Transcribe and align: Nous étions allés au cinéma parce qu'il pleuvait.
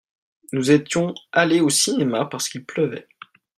Nous 0.51 0.71
étions 0.71 1.13
allés 1.31 1.59
au 1.61 1.69
cinéma 1.69 2.25
parce 2.25 2.49
qu'il 2.49 2.65
pleuvait. 2.65 3.07